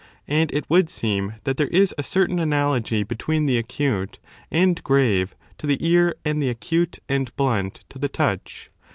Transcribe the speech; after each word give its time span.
And 0.27 0.51
it 0.51 0.65
would 0.67 0.89
seem 0.89 1.35
that 1.43 1.57
there 1.57 1.67
is 1.67 1.93
a 1.95 2.01
certain 2.01 2.39
analogy 2.39 3.03
between 3.03 3.45
the 3.45 3.59
acute 3.59 4.17
and 4.49 4.83
grave 4.83 5.35
to 5.59 5.67
the 5.67 5.77
ear 5.87 6.15
and 6.25 6.41
the 6.41 6.49
acute 6.49 6.97
and 7.07 7.29
blunt 7.35 7.85
to 7.89 7.99
the 7.99 8.09
touch. 8.09 8.71